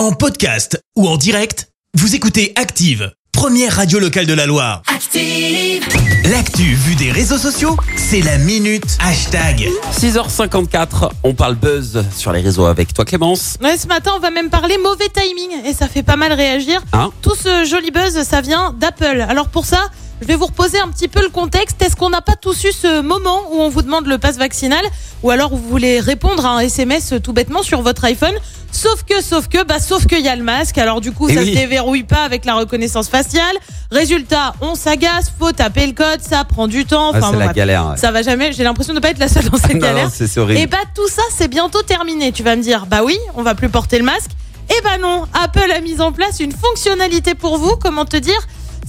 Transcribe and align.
En 0.00 0.12
podcast 0.12 0.82
ou 0.96 1.06
en 1.06 1.18
direct, 1.18 1.68
vous 1.92 2.14
écoutez 2.14 2.54
Active, 2.56 3.12
première 3.32 3.76
radio 3.76 3.98
locale 3.98 4.24
de 4.24 4.32
la 4.32 4.46
Loire. 4.46 4.80
Active. 4.86 5.86
L'actu 6.30 6.62
vue 6.72 6.94
des 6.94 7.12
réseaux 7.12 7.36
sociaux, 7.36 7.76
c'est 7.96 8.22
la 8.22 8.38
minute 8.38 8.96
hashtag. 8.98 9.68
6h54, 9.92 11.10
on 11.22 11.34
parle 11.34 11.56
buzz 11.56 12.02
sur 12.16 12.32
les 12.32 12.40
réseaux 12.40 12.64
avec 12.64 12.94
toi 12.94 13.04
Clémence. 13.04 13.58
Ouais, 13.62 13.76
ce 13.76 13.88
matin, 13.88 14.12
on 14.16 14.20
va 14.20 14.30
même 14.30 14.48
parler 14.48 14.78
mauvais 14.78 15.10
timing 15.10 15.66
et 15.66 15.74
ça 15.74 15.86
fait 15.86 16.02
pas 16.02 16.16
mal 16.16 16.32
réagir. 16.32 16.80
Hein? 16.94 17.10
Tout 17.20 17.36
ce 17.36 17.66
joli 17.66 17.90
buzz, 17.90 18.22
ça 18.22 18.40
vient 18.40 18.72
d'Apple. 18.72 19.26
Alors 19.28 19.48
pour 19.50 19.66
ça, 19.66 19.90
je 20.20 20.26
vais 20.26 20.36
vous 20.36 20.46
reposer 20.46 20.78
un 20.78 20.88
petit 20.88 21.08
peu 21.08 21.20
le 21.22 21.28
contexte. 21.30 21.80
Est-ce 21.82 21.96
qu'on 21.96 22.10
n'a 22.10 22.20
pas 22.20 22.36
tous 22.36 22.64
eu 22.64 22.72
ce 22.72 23.00
moment 23.00 23.42
où 23.50 23.60
on 23.60 23.68
vous 23.68 23.82
demande 23.82 24.06
le 24.06 24.18
pass 24.18 24.36
vaccinal 24.36 24.84
ou 25.22 25.30
alors 25.30 25.50
vous 25.50 25.68
voulez 25.68 26.00
répondre 26.00 26.44
à 26.46 26.50
un 26.50 26.60
SMS 26.60 27.14
tout 27.22 27.32
bêtement 27.32 27.62
sur 27.62 27.82
votre 27.82 28.04
iPhone? 28.04 28.34
Sauf 28.72 29.02
que, 29.02 29.20
sauf 29.20 29.48
que, 29.48 29.64
bah, 29.64 29.80
sauf 29.80 30.06
qu'il 30.06 30.20
y 30.20 30.28
a 30.28 30.36
le 30.36 30.44
masque. 30.44 30.78
Alors 30.78 31.00
du 31.00 31.10
coup, 31.10 31.26
Eh 31.28 31.34
ça 31.34 31.40
oui. 31.40 31.48
se 31.52 31.58
déverrouille 31.58 32.04
pas 32.04 32.22
avec 32.22 32.44
la 32.44 32.54
reconnaissance 32.54 33.08
faciale. 33.08 33.56
Résultat, 33.90 34.54
on 34.60 34.76
s'agace, 34.76 35.32
faut 35.38 35.50
taper 35.50 35.86
le 35.86 35.92
code, 35.92 36.20
ça 36.22 36.44
prend 36.44 36.68
du 36.68 36.84
temps. 36.84 37.10
Ah, 37.12 37.18
Enfin, 37.18 37.26
c'est 37.32 37.32
bon, 37.32 37.38
la 37.40 37.52
galère. 37.52 37.88
ouais. 37.88 37.96
Ça 37.96 38.12
va 38.12 38.22
jamais. 38.22 38.52
J'ai 38.52 38.62
l'impression 38.62 38.92
de 38.92 38.98
ne 38.98 39.02
pas 39.02 39.10
être 39.10 39.18
la 39.18 39.26
seule 39.28 39.48
dans 39.50 39.58
cette 39.58 39.74
Non, 39.74 39.80
galère. 39.80 40.04
non, 40.04 40.10
c'est 40.14 40.28
c'est 40.28 40.38
horrible. 40.38 40.60
Et 40.60 40.66
bah 40.68 40.78
tout 40.94 41.08
ça 41.08 41.22
c'est 41.36 41.48
bientôt 41.48 41.82
terminé. 41.82 42.30
Tu 42.30 42.44
vas 42.44 42.54
me 42.54 42.62
dire 42.62 42.86
bah 42.86 43.00
oui, 43.04 43.18
on 43.34 43.42
va 43.42 43.54
plus 43.56 43.68
porter 43.68 43.98
le 43.98 44.04
masque. 44.04 44.30
Et 44.70 44.80
bah 44.84 44.98
non, 45.00 45.24
Apple 45.42 45.72
a 45.76 45.80
mis 45.80 46.00
en 46.00 46.12
place 46.12 46.38
une 46.38 46.52
fonctionnalité 46.52 47.34
pour 47.34 47.58
vous. 47.58 47.74
Comment 47.82 48.04
te 48.04 48.16
dire? 48.16 48.38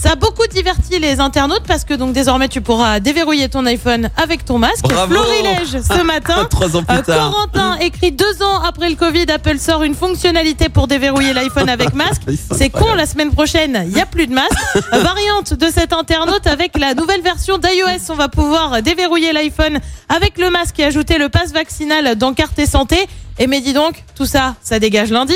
Ça 0.01 0.11
a 0.13 0.15
beaucoup 0.15 0.47
diverti 0.47 0.97
les 0.99 1.19
internautes 1.19 1.63
parce 1.67 1.83
que 1.85 1.93
donc 1.93 2.13
désormais 2.13 2.47
tu 2.47 2.61
pourras 2.61 2.99
déverrouiller 2.99 3.49
ton 3.49 3.65
iPhone 3.65 4.09
avec 4.17 4.45
ton 4.45 4.57
masque. 4.57 4.83
Bravo 4.83 5.13
Florilège 5.13 5.81
ce 5.81 6.01
matin. 6.05 6.47
Trois 6.49 6.75
ans 6.75 6.83
plus 6.83 6.97
Euh, 6.97 7.01
tard. 7.01 7.31
Corentin 7.31 7.77
écrit 7.79 8.11
deux 8.11 8.41
ans 8.41 8.61
après 8.63 8.89
le 8.89 8.95
Covid, 8.95 9.25
Apple 9.31 9.59
sort 9.59 9.83
une 9.83 9.93
fonctionnalité 9.95 10.69
pour 10.69 10.87
déverrouiller 10.87 11.33
l'iPhone 11.33 11.69
avec 11.77 11.93
masque. 11.93 12.23
C'est 12.51 12.69
con, 12.69 12.93
la 12.95 13.05
semaine 13.05 13.31
prochaine, 13.31 13.83
il 13.85 13.93
n'y 13.93 14.01
a 14.01 14.05
plus 14.05 14.27
de 14.27 14.33
masque. 14.33 14.51
Variante 14.91 15.53
de 15.53 15.67
cet 15.69 15.93
internaute 15.93 16.47
avec 16.47 16.77
la 16.79 16.93
nouvelle 16.95 17.21
version 17.21 17.57
d'iOS, 17.57 18.09
on 18.09 18.15
va 18.15 18.27
pouvoir 18.29 18.81
déverrouiller 18.81 19.33
l'iPhone 19.33 19.79
avec 20.09 20.37
le 20.39 20.49
masque 20.49 20.79
et 20.79 20.85
ajouter 20.85 21.17
le 21.19 21.29
pass 21.29 21.51
vaccinal 21.53 22.15
dans 22.15 22.33
carte 22.33 22.57
et 22.59 22.65
santé. 22.65 22.97
Et 23.39 23.47
mais 23.47 23.61
dis 23.61 23.73
donc, 23.73 24.03
tout 24.15 24.25
ça, 24.25 24.55
ça 24.61 24.77
dégage 24.79 25.09
lundi. 25.11 25.35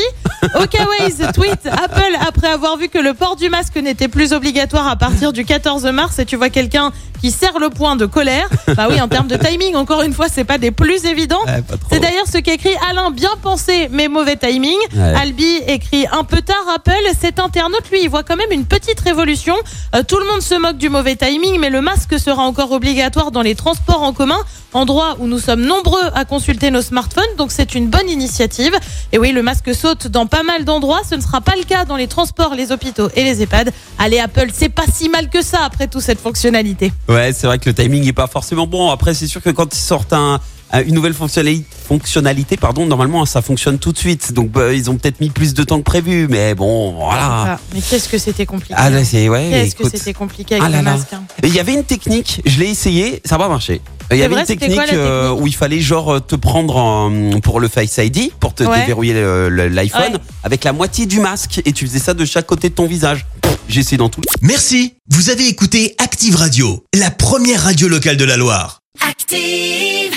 OKWays 0.53 1.31
tweet 1.33 1.65
Apple 1.65 2.17
après 2.27 2.47
avoir 2.47 2.77
vu 2.77 2.89
que 2.89 2.99
le 2.99 3.13
port 3.13 3.35
du 3.35 3.49
masque 3.49 3.75
n'était 3.77 4.07
plus 4.07 4.33
obligatoire 4.33 4.87
à 4.87 4.95
partir 4.95 5.33
du 5.33 5.45
14 5.45 5.85
mars 5.87 6.19
et 6.19 6.25
tu 6.25 6.35
vois 6.35 6.49
quelqu'un 6.49 6.91
qui 7.21 7.31
serre 7.31 7.59
le 7.59 7.69
point 7.69 7.95
de 7.95 8.05
colère. 8.05 8.47
Bah 8.75 8.87
oui, 8.89 9.01
en 9.01 9.07
termes 9.07 9.27
de 9.27 9.35
timing, 9.37 9.75
encore 9.75 10.03
une 10.03 10.13
fois, 10.13 10.27
c'est 10.29 10.43
pas 10.43 10.57
des 10.57 10.71
plus 10.71 11.05
évidents. 11.05 11.43
Ouais. 11.45 11.63
C'est 11.89 11.99
d'ailleurs 11.99 12.27
ce 12.31 12.37
qu'écrit 12.37 12.75
Alain, 12.89 13.09
bien 13.09 13.31
pensé, 13.41 13.87
mais 13.91 14.07
mauvais 14.07 14.35
timing. 14.35 14.77
Ouais. 14.93 15.13
Albi 15.15 15.55
écrit 15.67 16.05
un 16.11 16.23
peu 16.23 16.41
tard 16.41 16.65
Apple. 16.75 16.91
Cet 17.19 17.39
internaute, 17.39 17.89
lui, 17.91 18.03
il 18.03 18.09
voit 18.09 18.23
quand 18.23 18.35
même 18.35 18.51
une 18.51 18.65
petite 18.65 18.99
révolution. 18.99 19.55
Euh, 19.95 20.03
tout 20.03 20.17
le 20.19 20.25
monde 20.25 20.41
se 20.41 20.55
moque 20.55 20.77
du 20.77 20.89
mauvais 20.89 21.15
timing, 21.15 21.59
mais 21.59 21.69
le 21.69 21.81
masque 21.81 22.19
sera 22.19 22.43
encore 22.43 22.71
obligatoire 22.71 23.31
dans 23.31 23.41
les 23.41 23.55
transports 23.55 24.03
en 24.03 24.13
commun, 24.13 24.39
endroit 24.73 25.15
où 25.19 25.27
nous 25.27 25.39
sommes 25.39 25.61
nombreux 25.61 26.03
à 26.13 26.25
consulter 26.25 26.69
nos 26.69 26.81
smartphones. 26.81 27.23
Donc 27.37 27.51
c'est 27.51 27.75
une 27.75 27.87
bonne 27.87 28.09
initiative. 28.09 28.77
Et 29.13 29.17
oui, 29.17 29.31
le 29.31 29.41
masque 29.41 29.73
saute 29.73 30.07
dans 30.07 30.27
pas 30.35 30.43
mal 30.43 30.65
d'endroits. 30.65 30.99
Ce 31.09 31.15
ne 31.15 31.21
sera 31.21 31.39
pas 31.39 31.55
le 31.55 31.63
cas 31.63 31.85
dans 31.85 31.95
les 31.95 32.07
transports, 32.07 32.55
les 32.55 32.73
hôpitaux 32.73 33.07
et 33.15 33.23
les 33.23 33.41
EHPAD. 33.41 33.71
Allez 33.97 34.19
Apple, 34.19 34.47
c'est 34.53 34.67
pas 34.67 34.83
si 34.91 35.07
mal 35.07 35.29
que 35.29 35.41
ça 35.41 35.59
après 35.63 35.87
tout 35.87 36.01
cette 36.01 36.19
fonctionnalité. 36.19 36.91
Ouais, 37.07 37.31
c'est 37.31 37.47
vrai 37.47 37.57
que 37.57 37.69
le 37.69 37.73
timing 37.73 38.05
est 38.05 38.11
pas 38.13 38.27
forcément 38.27 38.67
bon. 38.67 38.89
Après, 38.91 39.13
c'est 39.13 39.27
sûr 39.27 39.41
que 39.41 39.49
quand 39.51 39.73
ils 39.73 39.79
sortent 39.79 40.11
un- 40.11 40.41
une 40.73 40.93
nouvelle 40.93 41.13
fonctionnalité, 41.13 42.57
pardon, 42.57 42.85
normalement 42.85 43.25
ça 43.25 43.41
fonctionne 43.41 43.77
tout 43.79 43.91
de 43.91 43.97
suite. 43.97 44.33
Donc 44.33 44.49
bah, 44.51 44.73
ils 44.73 44.89
ont 44.89 44.97
peut-être 44.97 45.21
mis 45.21 45.29
plus 45.29 45.53
de 45.53 45.63
temps 45.63 45.77
que 45.77 45.83
prévu, 45.83 46.27
mais 46.29 46.55
bon, 46.55 46.93
voilà. 46.93 47.21
Ah, 47.55 47.59
mais 47.73 47.81
qu'est-ce 47.81 48.09
que 48.09 48.17
c'était 48.17 48.45
compliqué. 48.45 48.73
Ah 48.77 48.89
là, 48.89 49.03
c'est 49.03 49.29
ouais. 49.29 49.49
Qu'est-ce 49.51 49.75
que 49.75 49.89
c'était 49.89 50.13
compliqué 50.13 50.55
avec 50.55 50.65
Ah 50.67 50.69
là 50.69 50.77
le 50.79 50.83
masque. 50.83 51.13
hein. 51.13 51.23
Et 51.43 51.47
Il 51.47 51.53
y 51.55 51.59
avait 51.59 51.73
une 51.73 51.83
technique, 51.83 52.41
je 52.45 52.59
l'ai 52.59 52.69
essayé, 52.69 53.21
ça 53.25 53.35
n'a 53.37 53.43
pas 53.43 53.49
marché. 53.49 53.81
Il 54.11 54.17
y 54.17 54.21
avait 54.23 54.33
vrai, 54.33 54.41
une 54.41 54.47
technique, 54.47 54.75
quoi, 54.75 54.83
euh, 54.93 55.29
technique 55.29 55.41
où 55.43 55.47
il 55.47 55.55
fallait 55.55 55.79
genre 55.81 56.15
euh, 56.15 56.19
te 56.19 56.35
prendre 56.35 56.75
en- 56.75 57.39
pour 57.41 57.59
le 57.59 57.67
Face 57.67 57.97
ID, 57.97 58.31
pour 58.39 58.53
te 58.53 58.63
Ouais. 58.63 58.81
déverrouiller 58.81 59.13
le- 59.13 59.49
le- 59.49 59.67
l'iPhone, 59.67 60.13
Ouais. 60.13 60.19
avec 60.43 60.63
la 60.63 60.73
moitié 60.73 61.05
du 61.07 61.19
masque, 61.19 61.61
et 61.65 61.71
tu 61.73 61.87
faisais 61.87 61.99
ça 61.99 62.13
de 62.13 62.23
chaque 62.25 62.45
côté 62.45 62.69
de 62.69 62.75
ton 62.75 62.85
visage. 62.85 63.25
J'ai 63.67 63.79
essayé 63.81 63.97
dans 63.97 64.09
tout. 64.09 64.21
Merci, 64.41 64.93
vous 65.09 65.29
avez 65.31 65.47
écouté 65.47 65.95
Active 65.97 66.35
Radio, 66.35 66.83
la 66.93 67.09
première 67.09 67.63
radio 67.63 67.87
locale 67.87 68.17
de 68.17 68.25
la 68.25 68.37
Loire. 68.37 68.79
Active. 69.01 70.13